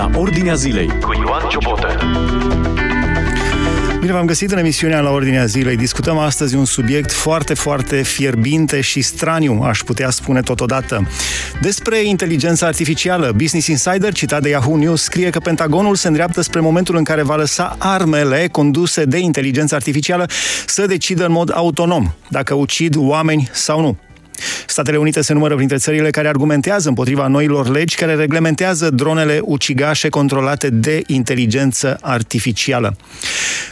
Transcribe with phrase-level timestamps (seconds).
[0.00, 1.86] la Ordinea Zilei cu Ioan Ciobotă.
[4.00, 5.76] Bine v-am găsit în emisiunea la Ordinea Zilei.
[5.76, 11.08] Discutăm astăzi un subiect foarte, foarte fierbinte și straniu, aș putea spune totodată.
[11.60, 16.60] Despre inteligența artificială, Business Insider, citat de Yahoo News, scrie că Pentagonul se îndreaptă spre
[16.60, 20.26] momentul în care va lăsa armele conduse de inteligență artificială
[20.66, 23.96] să decidă în mod autonom dacă ucid oameni sau nu.
[24.66, 30.08] Statele Unite se numără printre țările care argumentează împotriva noilor legi care reglementează dronele ucigașe
[30.08, 32.96] controlate de inteligență artificială.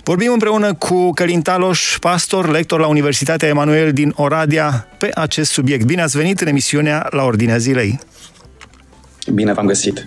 [0.02, 5.84] Vorbim împreună cu Călin Taloș, pastor, lector la Universitatea Emanuel din Oradea, pe acest subiect.
[5.84, 7.98] Bine ați venit în emisiunea la Ordinea Zilei.
[9.32, 10.06] Bine v-am găsit.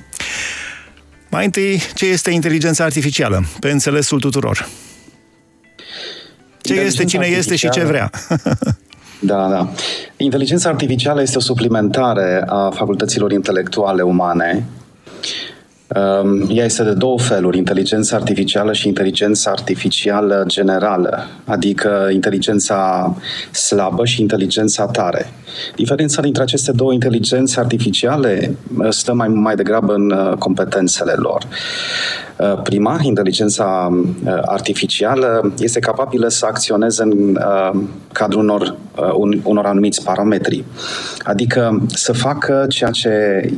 [1.30, 4.68] Mai întâi, ce este inteligența artificială, pe înțelesul tuturor?
[6.62, 8.10] Ce este, cine este și ce vrea?
[9.24, 9.68] Da, da.
[10.18, 14.66] Inteligența artificială este o suplimentare a facultăților intelectuale umane.
[15.96, 23.14] Um, ea este de două feluri, inteligența artificială și inteligența artificială generală, adică inteligența
[23.52, 25.34] slabă și inteligența tare.
[25.76, 31.48] Diferența dintre aceste două inteligențe artificiale uh, stă mai, mai degrabă în uh, competențele lor.
[32.42, 38.76] Uh, prima, inteligența uh, artificială, este capabilă să acționeze în uh, cadrul unor,
[39.44, 40.64] unor anumiți parametri,
[41.24, 43.10] adică să facă ceea ce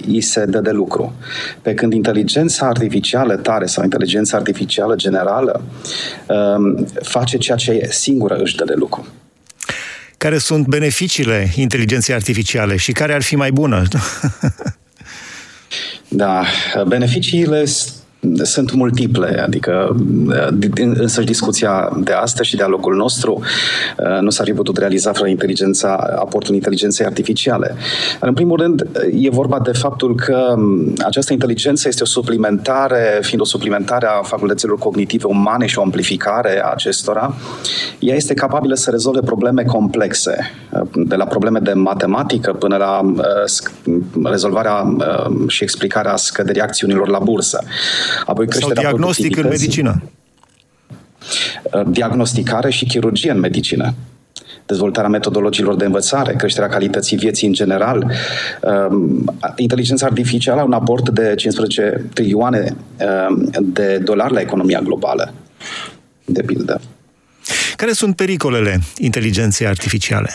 [0.08, 1.14] îi se dă de lucru.
[1.62, 2.22] Pe când inteligența
[2.68, 5.62] artificială tare sau inteligența artificială generală
[6.28, 9.08] um, face ceea ce singură își dă de lucru.
[10.18, 13.84] Care sunt beneficiile inteligenței artificiale și care ar fi mai bună?
[16.08, 16.44] da,
[16.88, 17.66] beneficiile
[18.44, 19.96] sunt multiple, adică
[20.76, 23.40] însăși discuția de astăzi și de locul nostru
[23.98, 27.76] uh, nu s-ar fi putut realiza fără inteligența, aportul inteligenței artificiale.
[28.20, 33.20] Dar, în primul rând, e vorba de faptul că um, această inteligență este o suplimentare,
[33.22, 37.36] fiind o suplimentare a facultăților cognitive umane și o amplificare a acestora,
[38.00, 43.00] ea este capabilă să rezolve probleme complexe, uh, de la probleme de matematică până la
[43.02, 44.96] uh, rezolvarea
[45.48, 47.64] și explicarea scăderii acțiunilor la bursă.
[48.26, 50.04] Apoi Sau diagnostic în medicină.
[51.64, 53.94] Uh, diagnosticare și chirurgie în medicină
[54.66, 58.12] dezvoltarea metodologiilor de învățare, creșterea calității vieții în general.
[58.90, 62.76] Um, inteligența artificială are un aport de 15 trilioane
[63.30, 65.34] um, de dolari la economia globală,
[66.26, 66.82] de pildă.
[67.76, 70.30] Care sunt pericolele inteligenței artificiale?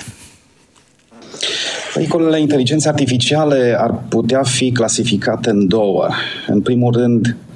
[1.94, 6.08] Pericolele inteligenței artificiale ar putea fi clasificate în două.
[6.46, 7.47] În primul rând, Um,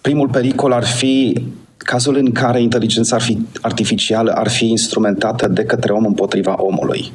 [0.00, 1.42] primul pericol ar fi
[1.88, 3.16] cazul în care inteligența
[3.60, 7.12] artificială ar fi instrumentată de către om împotriva omului.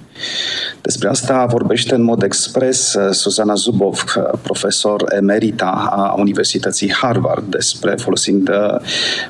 [0.81, 7.44] Despre asta vorbește în mod expres uh, Susana Zubov, uh, profesor emerita a Universității Harvard,
[7.44, 8.80] despre folosind uh,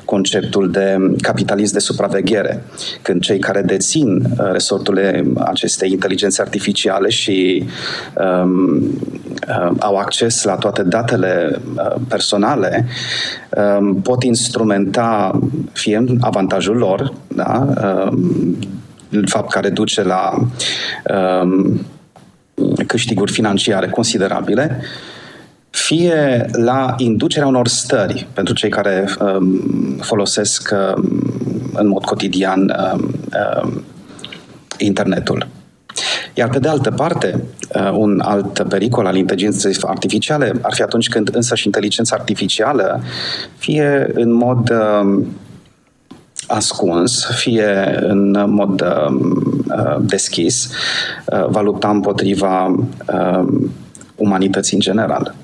[0.04, 2.64] conceptul de capitalism de supraveghere,
[3.02, 7.64] când cei care dețin resorturile acestei inteligențe artificiale și
[8.44, 8.82] um,
[9.78, 11.60] au acces la toate datele
[12.08, 12.86] personale,
[13.78, 15.40] um, pot instrumenta
[15.72, 17.66] fie în avantajul lor, da,
[18.10, 18.56] um,
[19.26, 20.32] fapt care duce la
[21.42, 21.80] um,
[22.86, 24.80] câștiguri financiare considerabile,
[25.70, 29.60] fie la inducerea unor stări pentru cei care um,
[30.00, 31.22] folosesc um,
[31.74, 32.60] în mod cotidian
[32.92, 33.14] um,
[33.62, 33.84] um,
[34.78, 35.46] internetul.
[36.34, 41.08] Iar pe de altă parte, uh, un alt pericol al inteligenței artificiale ar fi atunci
[41.08, 43.00] când însăși inteligența artificială,
[43.56, 45.24] fie în mod uh,
[46.46, 50.70] ascuns, fie în mod uh, deschis,
[51.26, 53.46] uh, va lupta împotriva uh,
[54.16, 55.34] umanității în general.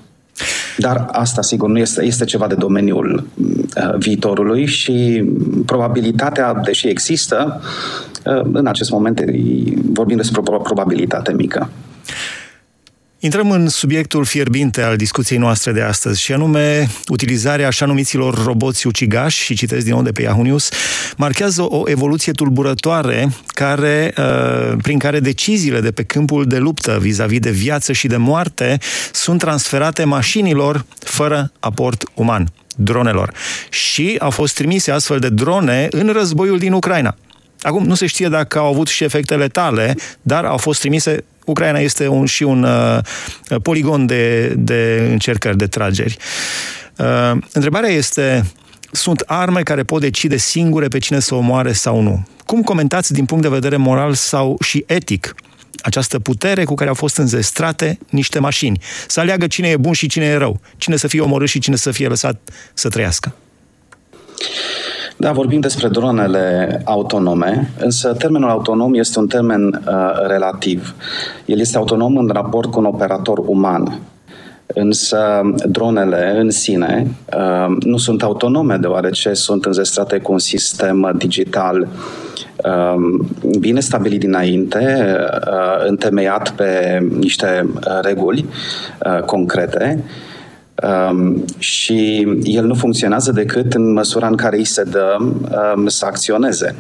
[0.81, 5.25] Dar asta, sigur, nu este, este ceva de domeniul uh, viitorului și
[5.67, 7.61] probabilitatea, deși există,
[8.25, 9.25] uh, în acest moment
[9.93, 11.69] vorbim despre o probabilitate mică.
[13.23, 18.87] Intrăm în subiectul fierbinte al discuției noastre de astăzi și anume utilizarea așa numiților roboți
[18.87, 20.69] ucigași și citesc din nou de pe Yahoo News,
[21.17, 27.39] marchează o evoluție tulburătoare care, uh, prin care deciziile de pe câmpul de luptă vis-a-vis
[27.39, 28.79] de viață și de moarte
[29.13, 33.33] sunt transferate mașinilor fără aport uman, dronelor.
[33.71, 37.17] Și au fost trimise astfel de drone în războiul din Ucraina.
[37.63, 41.79] Acum, nu se știe dacă au avut și efecte letale, dar au fost trimise Ucraina
[41.79, 42.99] este un, și un uh,
[43.63, 46.17] poligon de, de încercări, de trageri.
[46.97, 48.53] Uh, întrebarea este,
[48.93, 52.27] sunt arme care pot decide singure pe cine să omoare sau nu.
[52.47, 55.35] Cum comentați din punct de vedere moral sau și etic
[55.83, 58.81] această putere cu care au fost înzestrate niște mașini.
[59.07, 61.77] Să aleagă cine e bun și cine e rău, cine să fie omorât și cine
[61.77, 63.35] să fie lăsat să trăiască.
[65.17, 70.95] Da, vorbim despre dronele autonome, însă termenul autonom este un termen uh, relativ.
[71.45, 74.01] El este autonom în raport cu un operator uman.
[74.67, 77.07] Însă dronele în sine
[77.37, 81.89] uh, nu sunt autonome deoarece sunt înzestrate cu un sistem digital
[82.65, 82.95] uh,
[83.59, 85.17] bine stabilit dinainte,
[85.47, 88.45] uh, întemeiat pe niște uh, reguli
[89.07, 90.05] uh, concrete
[90.83, 96.07] Um, și el nu funcționează decât în măsura în care îi se dă um, să
[96.07, 96.75] acționeze.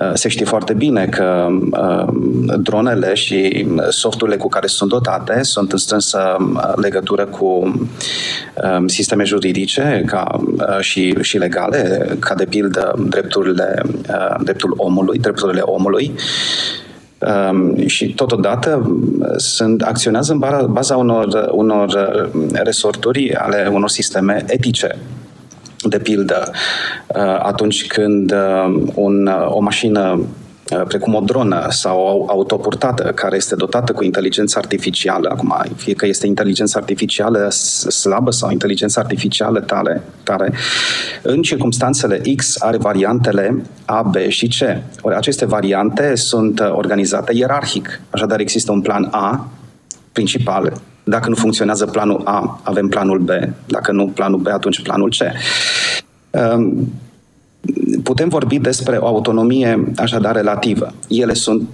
[0.00, 2.08] Uh, se știe foarte bine că uh,
[2.58, 9.24] dronele și softurile cu care sunt dotate sunt în strânsă uh, legătură cu uh, sisteme
[9.24, 16.12] juridice ca, uh, și, și legale, ca de pildă drepturile, uh, dreptul omului, drepturile omului
[16.12, 16.81] Um,
[17.86, 18.96] și totodată
[19.36, 21.88] sunt, acționează în baza unor, unor
[22.34, 24.98] uh, resorturi ale unor sisteme etice
[25.88, 26.50] de pildă,
[27.06, 30.41] uh, atunci când uh, un, o mașină Uh,
[30.88, 36.06] precum o dronă sau o autopurtată care este dotată cu inteligență artificială, acum, fie că
[36.06, 40.52] este inteligență artificială slabă sau inteligență artificială tare, tare,
[41.22, 44.82] în circumstanțele X are variantele A, B și C.
[45.00, 48.00] Ori aceste variante sunt uh, organizate ierarhic.
[48.10, 49.48] Așadar există un plan A
[50.12, 50.72] principal,
[51.04, 53.30] dacă nu funcționează planul A, avem planul B.
[53.66, 55.20] Dacă nu planul B, atunci planul C.
[56.30, 56.92] Um,
[58.02, 60.92] putem vorbi despre o autonomie așadar relativă.
[61.08, 61.68] Ele sunt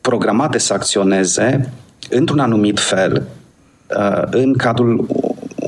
[0.00, 1.72] programate să acționeze
[2.10, 3.22] într-un anumit fel
[3.96, 5.06] uh, în cadrul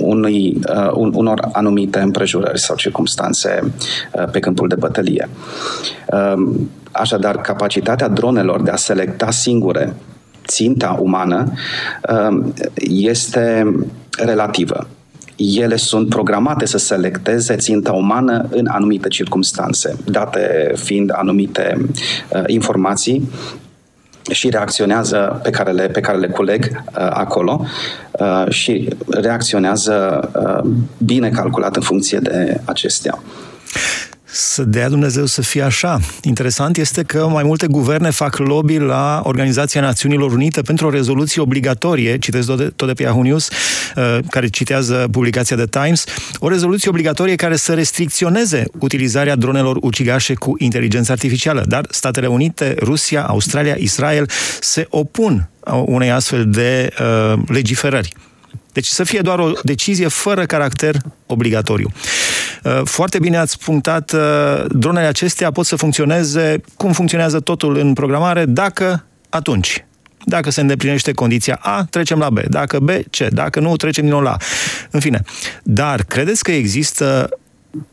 [0.01, 3.73] unui, uh, unor anumite împrejurări sau circumstanțe
[4.13, 5.29] uh, pe câmpul de bătălie.
[6.93, 9.95] Așadar, capacitatea dronelor de a selecta singure
[10.47, 11.53] ținta umană
[12.75, 13.75] este
[14.19, 14.87] relativă
[15.37, 21.87] ele sunt programate să selecteze ținta umană în anumite circunstanțe, date fiind anumite
[22.29, 23.31] uh, informații
[24.31, 27.65] și reacționează pe care le, pe care le culeg uh, acolo
[28.11, 33.23] uh, și reacționează uh, bine calculat în funcție de acestea
[34.33, 36.01] să dea Dumnezeu să fie așa.
[36.23, 41.43] Interesant este că mai multe guverne fac lobby la Organizația Națiunilor Unite pentru o rezoluție
[41.43, 46.05] obligatorie, citesc tot de, tot de pe Yahoo News, uh, care citează publicația The Times,
[46.39, 51.65] o rezoluție obligatorie care să restricționeze utilizarea dronelor ucigașe cu inteligență artificială.
[51.69, 54.29] Dar Statele Unite, Rusia, Australia, Israel
[54.61, 55.49] se opun
[55.85, 58.15] unei astfel de uh, legiferări.
[58.73, 60.97] Deci să fie doar o decizie fără caracter
[61.27, 61.93] obligatoriu.
[62.65, 67.93] Uh, foarte bine ați punctat, uh, dronele acestea pot să funcționeze cum funcționează totul în
[67.93, 69.85] programare, dacă atunci.
[70.25, 72.39] Dacă se îndeplinește condiția A, trecem la B.
[72.39, 73.17] Dacă B, C.
[73.31, 74.37] Dacă nu, trecem din nou la A.
[74.91, 75.23] În fine.
[75.63, 77.29] Dar credeți că există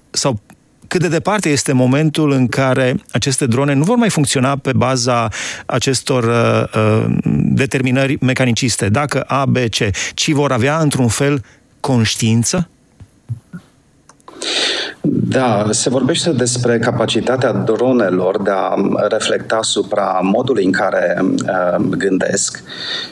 [0.09, 0.39] sau
[0.87, 5.27] cât de departe este momentul în care aceste drone nu vor mai funcționa pe baza
[5.65, 7.15] acestor uh, uh,
[7.53, 9.75] determinări mecaniciste, dacă A, B, C,
[10.13, 11.43] ci vor avea într-un fel
[11.79, 12.69] conștiință?
[15.01, 18.73] Da, se vorbește despre capacitatea dronelor de a
[19.09, 22.63] reflecta asupra modului în care uh, gândesc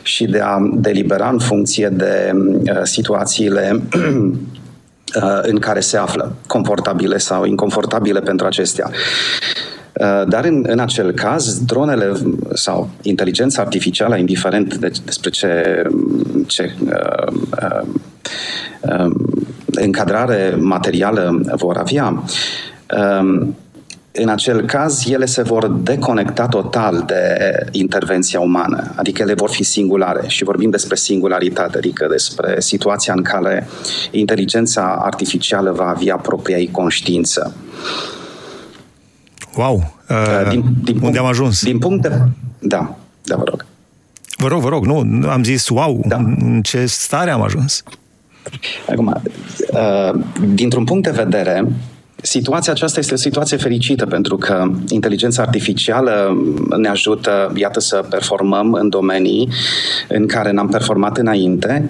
[0.02, 3.82] și de a delibera în funcție de uh, situațiile
[5.16, 8.90] Uh, în care se află, confortabile sau inconfortabile pentru acestea.
[9.94, 12.14] Uh, dar în, în acel caz, dronele
[12.54, 15.82] sau inteligența artificială, indiferent de, despre ce,
[16.48, 17.88] ce uh, uh,
[18.82, 19.12] uh,
[19.84, 22.24] încadrare materială vor avea,
[22.98, 23.48] uh,
[24.20, 27.38] în acel caz, ele se vor deconecta total de
[27.72, 33.24] intervenția umană, adică ele vor fi singulare și vorbim despre singularitate, adică despre situația în
[33.24, 33.68] care
[34.12, 37.56] inteligența artificială va avea propria ei conștiință.
[39.56, 39.94] Wow!
[40.10, 41.64] Uh, din, din unde punct, am ajuns?
[41.64, 42.22] Din punct de...
[42.60, 43.66] Da, da, vă rog.
[44.38, 46.16] Vă rog, vă rog, nu, am zis, wow, da.
[46.16, 47.84] în ce stare am ajuns?
[48.88, 50.24] Acum, uh,
[50.56, 51.68] dintr-un punct de vedere,
[52.22, 56.38] Situația aceasta este o situație fericită pentru că inteligența artificială
[56.78, 59.50] ne ajută, iată, să performăm în domenii
[60.08, 61.90] în care n-am performat înainte,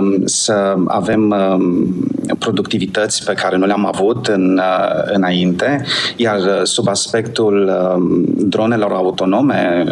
[0.00, 1.94] um, să avem um,
[2.38, 5.84] productivități pe care nu le-am avut în, uh, înainte,
[6.16, 9.84] iar sub aspectul um, dronelor autonome,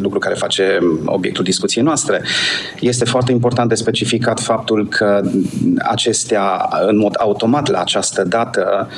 [0.00, 2.22] lucru care face obiectul discuției noastre,
[2.80, 5.20] este foarte important de specificat faptul că
[5.88, 8.96] acestea, în mod automat, la această dată, um,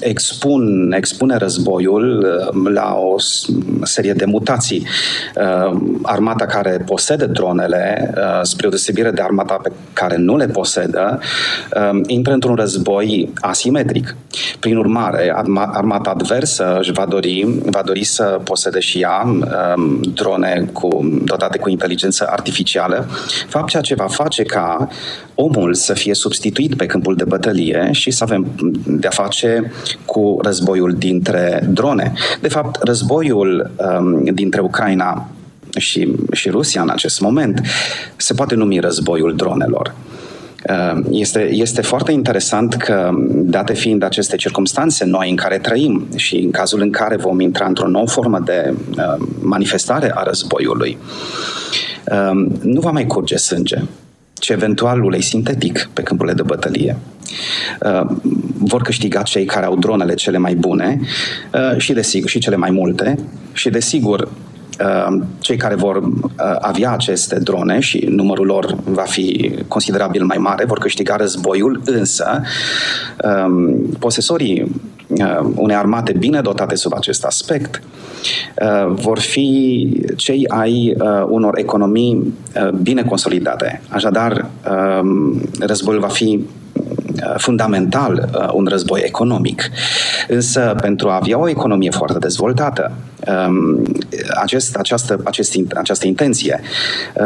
[0.00, 3.14] expun, expune războiul um, la o
[3.82, 4.86] serie de mutații.
[5.36, 10.46] Um, armata care posedă dronele, uh, spre o deosebire de armata pe care nu le
[10.46, 11.20] posedă,
[12.06, 14.16] intră într-un război asimetric.
[14.60, 19.26] Prin urmare, armata adversă își va dori, va dori să posede și ea
[20.14, 23.06] drone cu, dotate cu inteligență artificială,
[23.48, 24.88] fapt ceea ce va face ca
[25.34, 28.46] omul să fie substituit pe câmpul de bătălie și să avem
[28.98, 29.72] de-a face
[30.04, 32.12] cu războiul dintre drone.
[32.40, 35.28] De fapt, războiul um, dintre Ucraina
[35.78, 37.60] și, și Rusia în acest moment
[38.16, 39.94] se poate numi războiul dronelor.
[40.92, 46.36] Um, este, este foarte interesant că, date fiind aceste circunstanțe noi în care trăim și
[46.36, 50.98] în cazul în care vom intra într-o nouă formă de um, manifestare a războiului,
[52.62, 53.82] nu va mai curge sânge
[54.40, 56.96] ci eventual ulei sintetic pe câmpurile de bătălie.
[57.80, 58.16] Uh,
[58.58, 61.00] vor câștiga cei care au dronele cele mai bune
[61.54, 63.18] uh, și, desigur, și cele mai multe
[63.52, 64.28] și, desigur,
[64.80, 66.02] uh, cei care vor
[66.60, 72.42] avea aceste drone și numărul lor va fi considerabil mai mare, vor câștiga războiul, însă
[73.46, 74.70] um, posesorii
[75.54, 77.80] unei armate bine dotate sub acest aspect
[78.62, 83.80] Uh, vor fi cei ai uh, unor economii uh, bine consolidate.
[83.88, 84.50] Așadar,
[85.00, 86.44] um, războiul va fi
[87.36, 89.70] fundamental un război economic.
[90.28, 92.92] Însă, pentru a avea o economie foarte dezvoltată,
[93.48, 93.82] um,
[94.40, 96.60] acest, această, acest, această intenție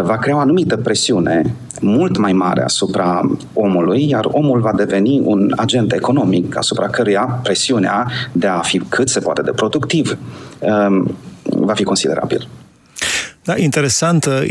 [0.02, 5.52] va crea o anumită presiune mult mai mare asupra omului, iar omul va deveni un
[5.56, 10.18] agent economic asupra căruia presiunea de a fi cât se poate de productiv
[10.58, 12.48] um, va fi considerabil.
[13.44, 14.44] Da, interesantă.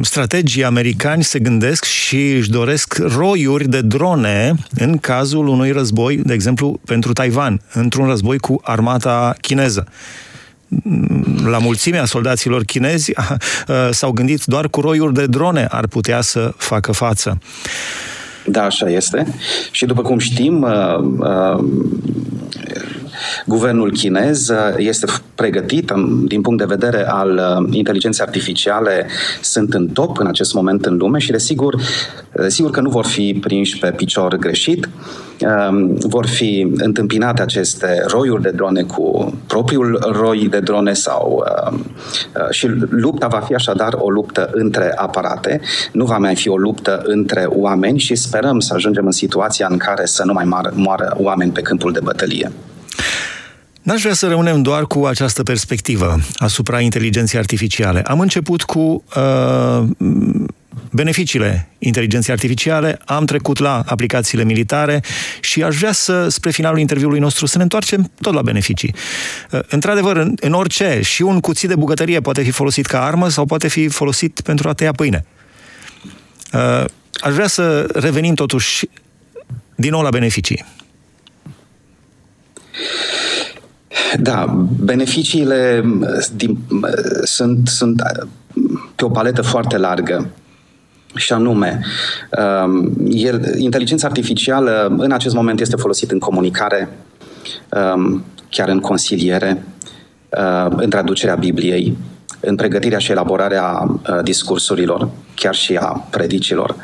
[0.00, 6.32] Strategii americani se gândesc și își doresc roiuri de drone în cazul unui război, de
[6.32, 9.86] exemplu, pentru Taiwan, într-un război cu armata chineză
[11.44, 13.12] la mulțimea soldaților chinezi
[13.90, 17.38] s-au gândit doar cu roiuri de drone ar putea să facă față.
[18.44, 19.34] Da, așa este.
[19.70, 20.66] Și după cum știm,
[23.46, 25.92] Guvernul chinez uh, este pregătit
[26.24, 29.06] din punct de vedere al uh, inteligenței artificiale,
[29.40, 31.74] sunt în top în acest moment în lume și desigur,
[32.32, 34.88] desigur că nu vor fi prinși pe picior greșit,
[35.70, 41.84] um, vor fi întâmpinate aceste roiuri de drone cu propriul roi de drone sau um,
[42.36, 45.60] uh, și lupta va fi așadar o luptă între aparate,
[45.92, 49.76] nu va mai fi o luptă între oameni și sperăm să ajungem în situația în
[49.76, 50.44] care să nu mai
[50.74, 52.52] moară oameni pe câmpul de bătălie.
[53.88, 58.02] N-aș vrea să rămânem doar cu această perspectivă asupra inteligenței artificiale.
[58.02, 59.82] Am început cu uh,
[60.90, 65.02] beneficiile inteligenței artificiale, am trecut la aplicațiile militare
[65.40, 68.94] și aș vrea să, spre finalul interviului nostru, să ne întoarcem tot la beneficii.
[69.50, 73.28] Uh, într-adevăr, în, în orice, și un cuțit de bucătărie poate fi folosit ca armă
[73.28, 75.24] sau poate fi folosit pentru a tăia pâine.
[76.52, 76.84] Uh,
[77.20, 78.88] aș vrea să revenim totuși
[79.74, 80.64] din nou la beneficii.
[84.20, 85.84] Da, beneficiile
[86.36, 86.58] din,
[87.22, 88.02] sunt, sunt
[88.94, 90.30] pe o paletă foarte largă.
[91.14, 91.80] Și anume,
[92.64, 96.88] um, el, inteligența artificială în acest moment este folosită în comunicare,
[97.94, 99.64] um, chiar în consiliere,
[100.28, 101.96] uh, în traducerea Bibliei,
[102.40, 106.76] în pregătirea și elaborarea uh, discursurilor, chiar și a predicilor.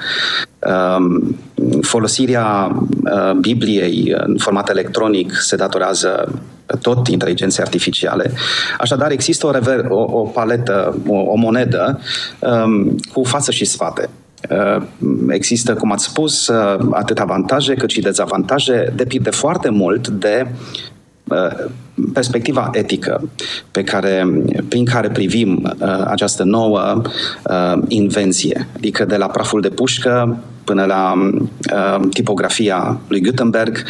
[0.99, 1.37] Um,
[1.83, 6.43] folosirea uh, Bibliei în format electronic se datorează
[6.81, 8.31] tot inteligenței artificiale.
[8.79, 12.01] Așadar, există o, rever, o, o paletă, o, o monedă
[12.39, 14.09] um, cu față și spate.
[14.51, 14.83] Uh,
[15.29, 18.93] există, cum ați spus, uh, atât avantaje cât și dezavantaje.
[18.97, 20.47] Depinde foarte mult de
[21.25, 21.65] uh,
[22.13, 23.29] perspectiva etică
[23.71, 24.27] pe care,
[24.69, 27.03] prin care privim uh, această nouă
[27.45, 33.85] uh, invenție, adică de la praful de pușcă până la uh, tipografia lui Gutenberg,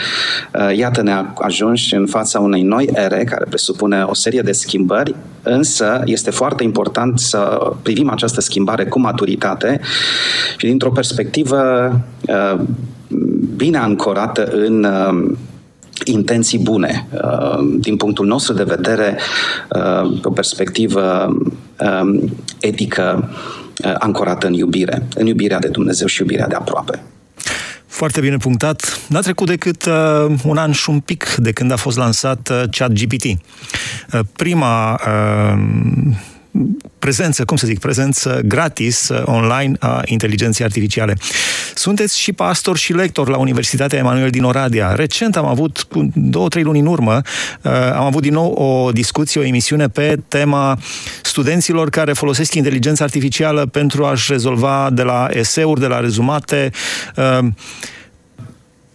[0.54, 5.14] uh, iată ne ajuns în fața unei noi ere care presupune o serie de schimbări,
[5.42, 9.80] însă este foarte important să privim această schimbare cu maturitate
[10.56, 11.90] și dintr-o perspectivă
[12.28, 12.60] uh,
[13.56, 15.36] bine ancorată în uh,
[16.04, 17.06] intenții bune.
[17.12, 19.18] Uh, din punctul nostru de vedere,
[19.70, 21.36] uh, pe o perspectivă
[22.02, 23.30] um, etică
[23.84, 27.02] uh, ancorată în iubire, în iubirea de Dumnezeu și iubirea de aproape.
[27.86, 29.00] Foarte bine punctat.
[29.08, 32.62] N-a trecut decât uh, un an și un pic de când a fost lansat uh,
[32.70, 33.24] ChatGPT.
[33.24, 35.58] Uh, prima uh,
[36.98, 41.16] prezență, cum să zic, prezență gratis uh, online a inteligenței artificiale.
[41.74, 44.92] Sunteți și pastor și lector la Universitatea Emanuel din Oradea.
[44.92, 47.20] Recent am avut, cu două, trei luni în urmă,
[47.62, 50.78] uh, am avut din nou o discuție, o emisiune pe tema
[51.22, 56.70] studenților care folosesc inteligența artificială pentru a-și rezolva de la eseuri, de la rezumate,
[57.16, 57.46] uh,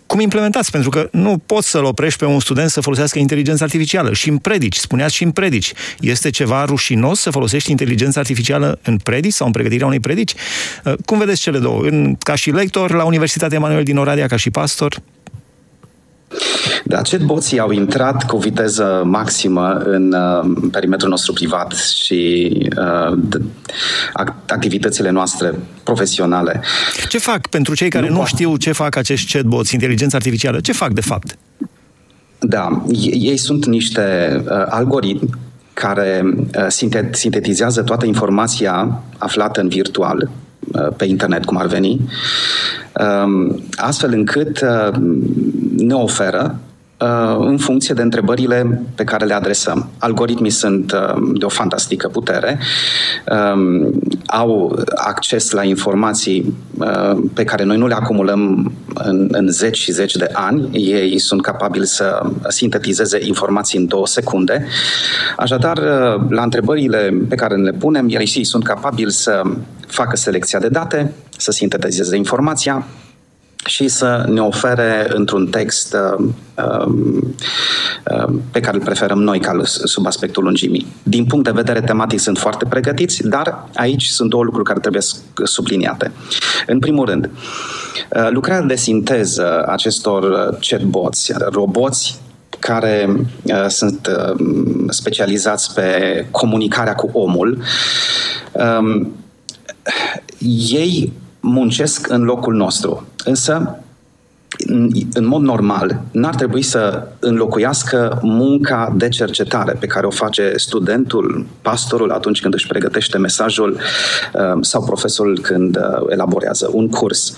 [0.09, 0.71] cum implementați?
[0.71, 4.13] Pentru că nu poți să-l oprești pe un student să folosească inteligența artificială.
[4.13, 5.73] Și în predici, spuneați și în predici.
[5.99, 10.33] Este ceva rușinos să folosești inteligența artificială în predici sau în pregătirea unei predici?
[10.83, 11.81] Uh, cum vedeți cele două?
[11.81, 15.01] În, ca și lector la Universitatea Emanuel din Oradea, ca și pastor?
[16.83, 23.17] Da, chatboții au intrat cu viteză maximă în uh, perimetrul nostru privat și uh,
[24.47, 26.61] activitățile noastre profesionale.
[27.09, 30.59] Ce fac pentru cei care nu, nu știu ce fac acești chatbots, inteligența artificială?
[30.59, 31.37] Ce fac de fapt?
[32.39, 35.29] Da, ei sunt niște uh, algoritmi
[35.73, 36.65] care uh,
[37.11, 40.29] sintetizează toată informația aflată în virtual,
[40.71, 41.99] uh, pe internet, cum ar veni,
[43.23, 44.91] um, astfel încât uh,
[45.79, 46.59] ne oferă
[46.99, 49.89] Uh, în funcție de întrebările pe care le adresăm.
[49.97, 52.59] Algoritmii sunt uh, de o fantastică putere,
[53.53, 53.91] um,
[54.25, 59.91] au acces la informații uh, pe care noi nu le acumulăm în, în zeci și
[59.91, 60.69] zeci de ani.
[60.71, 64.65] Ei sunt capabili să sintetizeze informații în două secunde.
[65.37, 65.77] Așadar,
[66.29, 69.41] la întrebările pe care le punem, ei sunt capabili să
[69.87, 72.85] facă selecția de date, să sintetizeze informația,
[73.65, 76.25] și să ne ofere într-un text uh,
[76.85, 77.35] um,
[78.11, 80.87] uh, pe care îl preferăm noi ca sub aspectul lungimii.
[81.03, 85.01] Din punct de vedere tematic sunt foarte pregătiți, dar aici sunt două lucruri care trebuie
[85.43, 86.11] subliniate.
[86.67, 87.29] În primul rând,
[88.15, 92.19] uh, lucrarea de sinteză acestor chatbots, roboți
[92.59, 93.09] care
[93.43, 94.45] uh, sunt uh,
[94.89, 97.61] specializați pe comunicarea cu omul,
[98.51, 99.11] um,
[100.69, 103.07] ei muncesc în locul nostru.
[103.23, 103.79] Însă,
[105.13, 111.45] în mod normal, n-ar trebui să înlocuiască munca de cercetare pe care o face studentul,
[111.61, 113.79] pastorul atunci când își pregătește mesajul
[114.33, 117.33] um, sau profesorul când uh, elaborează un curs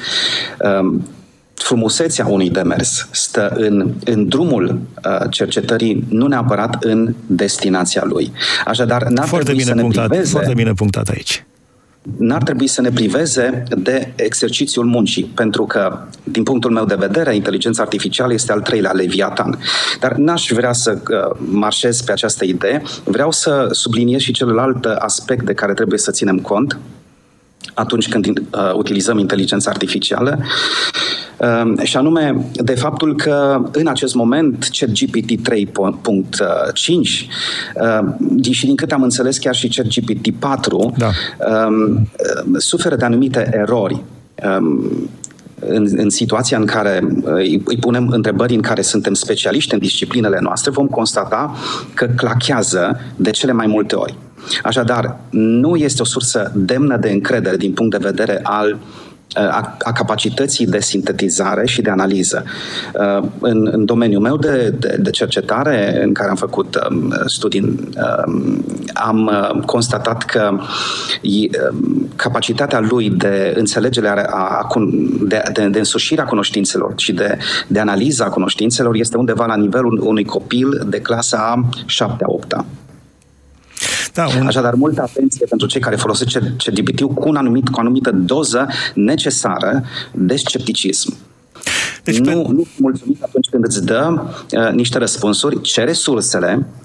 [0.79, 1.07] um,
[1.53, 8.31] frumusețea unui demers stă în, în drumul uh, cercetării, nu neapărat în destinația lui.
[8.65, 10.31] Așadar, n-ar foarte trebui bine să ne punctat, priveze...
[10.31, 11.45] Foarte bine punctat aici
[12.17, 17.35] n-ar trebui să ne priveze de exercițiul muncii, pentru că, din punctul meu de vedere,
[17.35, 19.59] inteligența artificială este al treilea leviatan.
[19.99, 25.45] Dar n-aș vrea să uh, marșez pe această idee, vreau să subliniez și celălalt aspect
[25.45, 26.79] de care trebuie să ținem cont,
[27.73, 30.45] atunci când uh, utilizăm inteligența artificială, uh,
[31.83, 35.55] și anume de faptul că în acest moment ChatGPT 3.5
[37.75, 41.07] uh, și din câte am înțeles chiar și ChatGPT 4 da.
[41.07, 42.01] uh,
[42.57, 44.03] suferă de anumite erori.
[44.43, 44.89] Uh,
[45.67, 49.79] în, în situația în care uh, îi, îi punem întrebări în care suntem specialiști în
[49.79, 51.55] disciplinele noastre, vom constata
[51.93, 54.15] că clachează de cele mai multe ori.
[54.63, 58.79] Așadar, nu este o sursă demnă de încredere din punct de vedere al
[59.33, 62.43] a, a capacității de sintetizare și de analiză.
[63.39, 68.65] În, în domeniul meu de, de, de cercetare, în care am făcut um, studii, um,
[68.93, 70.67] am uh, constatat că um,
[72.15, 74.67] capacitatea lui de înțelegere, a, a,
[75.21, 80.23] de, de, de însușirea cunoștințelor și de, de analiza cunoștințelor este undeva la nivelul unui
[80.23, 81.69] copil de clasa
[82.57, 82.80] 7-8.
[84.13, 84.47] Da, un...
[84.47, 88.67] Așadar, multă atenție pentru cei care folosesc CGPT cu, un anumit, cu o anumită doză
[88.93, 91.15] necesară de scepticism.
[92.03, 92.51] Deci, nu, pe...
[92.51, 94.21] nu mulțumit atunci când îți dă
[94.51, 96.80] uh, niște răspunsuri, ce resursele, Uh,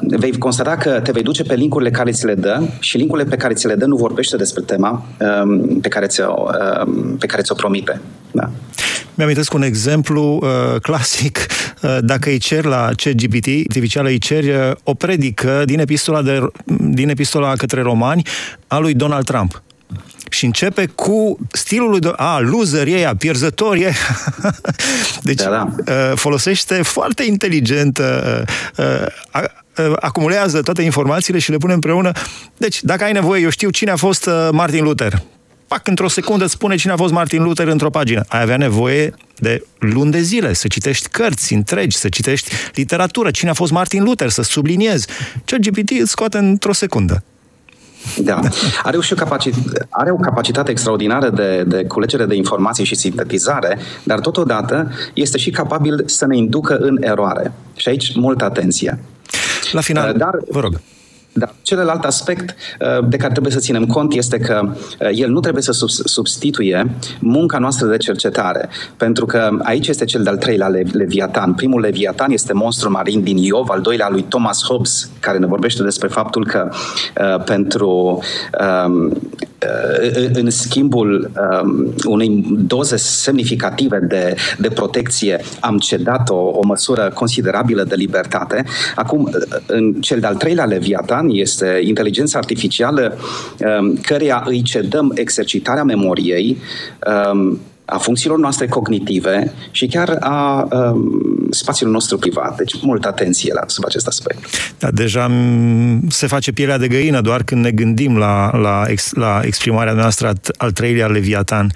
[0.00, 3.36] vei constata că te vei duce pe linkurile care ți le dă și linkurile pe
[3.36, 5.04] care ți le dă nu vorbește despre tema
[5.42, 6.46] um, pe care ți-o,
[6.86, 8.00] um, pe care ți-o promite.
[8.30, 8.50] Da.
[9.14, 11.46] Mi-amintesc un exemplu uh, clasic.
[11.82, 16.48] Uh, dacă îi cer la ChatGPT, artificială îi ceri uh, o predică din epistola, de,
[16.78, 18.22] din epistola către romani
[18.66, 19.62] a lui Donald Trump
[20.30, 23.92] și începe cu stilul lui, a, loser e pierzător e.
[25.22, 25.92] deci da, da.
[25.92, 28.42] Uh, folosește foarte inteligent, uh,
[28.76, 32.12] uh, acumulează toate informațiile și le pune împreună.
[32.56, 35.22] Deci, dacă ai nevoie, eu știu cine a fost Martin Luther.
[35.68, 38.24] Pac, într-o secundă îți spune cine a fost Martin Luther într-o pagină.
[38.28, 43.50] Ai avea nevoie de luni de zile, să citești cărți întregi, să citești literatură, cine
[43.50, 45.06] a fost Martin Luther, să subliniezi.
[45.44, 47.22] GPT îți scoate într-o secundă.
[48.18, 48.40] Da.
[48.82, 53.78] Are, și o capacitate, are o capacitate extraordinară de, de culegere de informații și sintetizare,
[54.02, 57.52] dar totodată este și capabil să ne inducă în eroare.
[57.76, 58.98] Și aici, multă atenție.
[59.72, 60.80] La final, dar, vă rog.
[61.38, 61.54] Da.
[61.62, 65.62] Celălalt aspect uh, de care trebuie să ținem cont este că uh, el nu trebuie
[65.62, 65.72] să
[66.04, 71.54] substituie munca noastră de cercetare, pentru că aici este cel de-al treilea Leviatan.
[71.54, 75.82] Primul Leviatan este monstru marin din Iov, al doilea lui Thomas Hobbes, care ne vorbește
[75.82, 78.22] despre faptul că uh, pentru
[78.86, 81.30] um, uh, în schimbul
[81.62, 88.64] um, unei doze semnificative de, de protecție am cedat o, o măsură considerabilă de libertate.
[88.94, 89.30] Acum,
[89.66, 93.18] în cel de-al treilea Leviatan este inteligența artificială
[93.78, 96.56] um, căreia îi cedăm exercitarea memoriei
[97.32, 101.20] um, a funcțiilor noastre cognitive și chiar a um,
[101.50, 102.56] spațiului nostru privat.
[102.56, 104.38] Deci, multă atenție la sub acest aspect.
[104.78, 105.30] Da, deja
[106.08, 110.32] se face pielea de găină doar când ne gândim la, la, ex, la exprimarea noastră
[110.56, 111.72] al treilea Leviatan.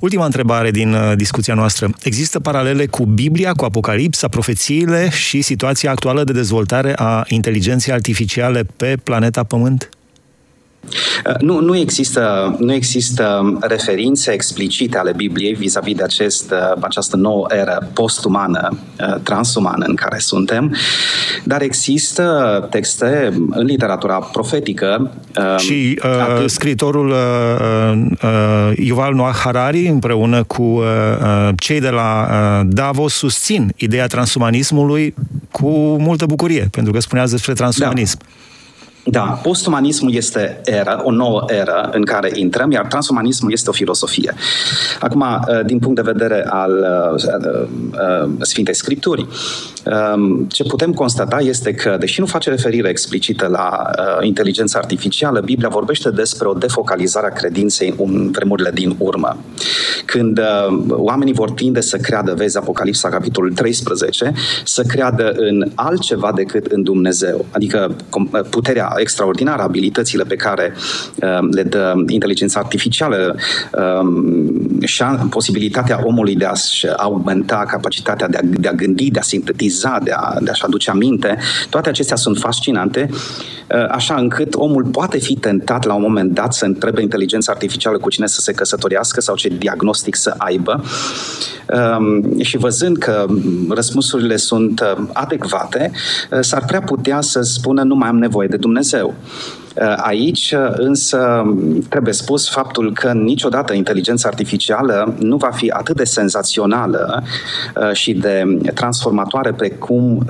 [0.00, 1.90] Ultima întrebare din uh, discuția noastră.
[2.02, 8.64] Există paralele cu Biblia, cu Apocalipsa, profețiile și situația actuală de dezvoltare a inteligenței artificiale
[8.76, 9.88] pe planeta Pământ?
[11.26, 17.16] Uh, nu, nu, există, nu există referințe explicite ale Bibliei vis-a-vis de acest, uh, această
[17.16, 20.76] nouă eră postumană, uh, transumană în care suntem,
[21.44, 25.10] dar există texte în literatura profetică.
[25.58, 26.50] Și uh, atât...
[26.50, 27.16] scritorul uh,
[28.22, 30.84] uh, Yuval Noah Harari împreună cu uh,
[31.56, 35.14] cei de la uh, Davos susțin ideea transumanismului
[35.50, 35.68] cu
[35.98, 38.18] multă bucurie, pentru că spuneați despre transumanism.
[38.18, 38.24] Da.
[39.06, 44.34] Da, postumanismul este era, o nouă eră în care intrăm, iar transumanismul este o filosofie.
[45.00, 46.72] Acum, uh, din punct de vedere al
[47.14, 47.22] uh,
[47.92, 49.26] uh, Sfintei Scripturi,
[50.14, 53.90] um, ce putem constata este că, deși nu face referire explicită la
[54.20, 59.36] inteligența artificială, Biblia vorbește despre o defocalizare a credinței în vremurile din urmă.
[60.04, 60.40] Când
[60.88, 64.32] oamenii vor tinde să creadă, vezi Apocalipsa, capitolul 13,
[64.64, 67.44] să creadă în altceva decât în Dumnezeu.
[67.50, 67.96] Adică
[68.50, 70.72] puterea extraordinară, abilitățile pe care
[71.22, 73.36] uh, le dă inteligența artificială
[74.00, 79.22] um, și posibilitatea omului de a-și augmenta capacitatea de a, de a gândi, de a
[79.22, 84.84] sintetiza, de, a, de a-și aduce aminte, toate acestea sunt fascinante, uh, așa încât omul
[84.84, 88.52] poate fi tentat la un moment dat să întrebe inteligența artificială cu cine să se
[88.52, 90.84] căsătorească sau ce diagnostic să aibă.
[91.98, 93.26] Um, și văzând că
[93.68, 95.90] răspunsurile sunt uh, adecvate,
[96.40, 99.14] s-ar prea putea să spună nu mai am nevoie de Dumnezeu Dumnezeu.
[99.74, 101.44] Uh, aici uh, însă
[101.88, 107.22] trebuie spus faptul că niciodată inteligența artificială nu va fi atât de senzațională
[107.76, 108.44] uh, și de
[108.74, 110.26] transformatoare precum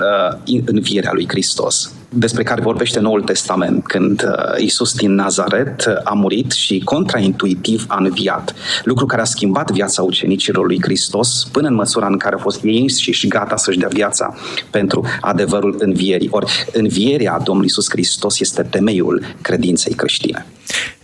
[0.65, 6.13] învierea lui Hristos despre care vorbește Noul Testament, când uh, Isus din Nazaret uh, a
[6.13, 8.55] murit și contraintuitiv a înviat.
[8.83, 12.63] Lucru care a schimbat viața ucenicilor lui Hristos până în măsura în care au fost
[12.63, 14.35] ei și gata să-și dea viața
[14.69, 16.27] pentru adevărul învierii.
[16.31, 20.45] Ori învierea Domnului Isus Hristos este temeiul credinței creștine.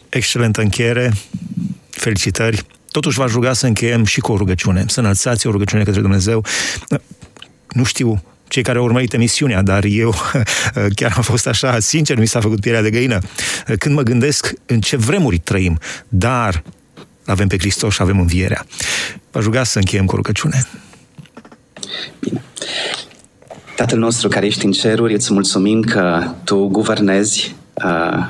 [0.09, 1.13] Excelentă încheiere.
[1.89, 2.65] Felicitări.
[2.91, 6.45] Totuși v-aș ruga să încheiem și cu o rugăciune, să înălțați o rugăciune către Dumnezeu.
[7.73, 10.13] Nu știu cei care au urmărit emisiunea, dar eu
[10.95, 13.19] chiar am fost așa, sincer, mi s-a făcut pielea de găină.
[13.77, 16.63] Când mă gândesc în ce vremuri trăim, dar
[17.25, 18.65] avem pe Hristos și avem învierea.
[19.31, 20.67] Vă ruga să încheiem cu rugăciune.
[22.19, 22.43] Bine.
[23.75, 28.27] Tatăl nostru care ești în ceruri, îți mulțumim că Tu guvernezi uh,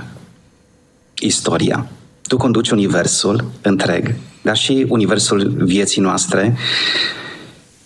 [1.19, 1.87] istoria.
[2.27, 6.55] Tu conduci universul întreg, dar și universul vieții noastre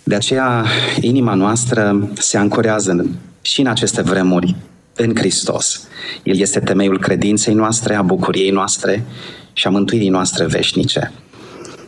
[0.08, 0.64] de aceea,
[1.00, 3.06] inima noastră se ancorează
[3.42, 4.56] și în aceste vremuri
[4.94, 5.88] în Hristos.
[6.22, 9.04] El este temeiul credinței noastre, a bucuriei noastre
[9.52, 11.12] și a mântuirii noastre veșnice.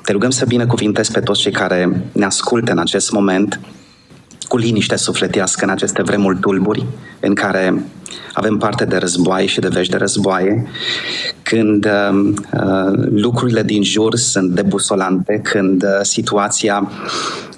[0.02, 3.61] Te rugăm să binecuvintezi pe toți cei care ne ascultă în acest moment
[4.48, 6.87] cu liniște sufletească în aceste vremuri tulburi
[7.20, 7.83] în care
[8.33, 10.66] avem parte de războaie și de vești de războaie,
[11.42, 16.90] când uh, uh, lucrurile din jur sunt debusolante, când uh, situația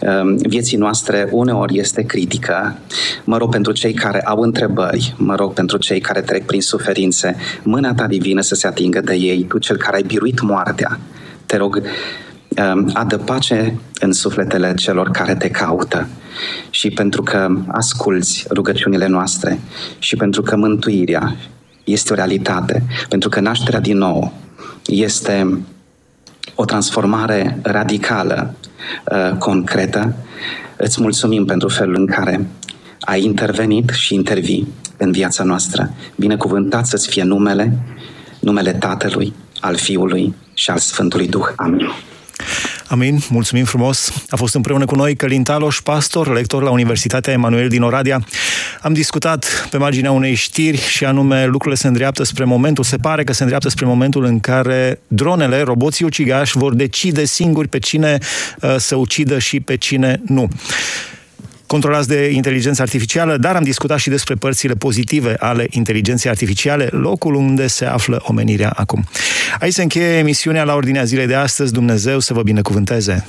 [0.01, 2.79] uh, vieții noastre uneori este critică.
[3.25, 7.37] Mă rog pentru cei care au întrebări, mă rog pentru cei care trec prin suferințe,
[7.63, 10.99] mâna ta divină să se atingă de ei, tu cel care ai biruit moartea.
[11.47, 11.83] Te rog,
[12.57, 16.07] uh, adă pace în sufletele celor care te caută
[16.71, 19.61] și pentru că asculți rugăciunile noastre
[19.99, 21.37] și pentru că mântuirea
[21.85, 24.33] este o realitate, pentru că nașterea din nou
[24.87, 25.61] este
[26.55, 28.55] o transformare radicală,
[29.13, 30.15] uh, concretă,
[30.77, 32.47] îți mulțumim pentru felul în care
[33.01, 35.91] ai intervenit și intervii în viața noastră.
[36.17, 37.79] Binecuvântat să-ți fie numele,
[38.41, 41.47] numele Tatălui, al Fiului și al Sfântului Duh.
[41.57, 41.87] Amin.
[42.91, 44.13] Amin, mulțumim frumos.
[44.29, 48.25] A fost împreună cu noi Călin Taloș, pastor, lector la Universitatea Emanuel din Oradea.
[48.83, 53.25] Am discutat pe marginea unei știri și anume lucrurile se îndreaptă spre momentul, se pare
[53.25, 58.19] că se îndreaptă spre momentul în care dronele, roboții ucigași vor decide singuri pe cine
[58.61, 60.49] uh, să ucidă și pe cine nu
[61.73, 67.35] controlați de inteligență artificială, dar am discutat și despre părțile pozitive ale inteligenței artificiale, locul
[67.35, 69.05] unde se află omenirea acum.
[69.61, 71.73] Aici se încheie emisiunea la ordinea zilei de astăzi.
[71.73, 73.27] Dumnezeu să vă binecuvânteze!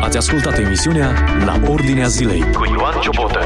[0.00, 1.12] Ați ascultat emisiunea
[1.44, 3.38] La Ordinea Zilei cu Ioan Ciobotă.